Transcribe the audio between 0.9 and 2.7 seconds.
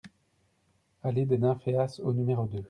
ALLEE DES NYMPHEAS au numéro deux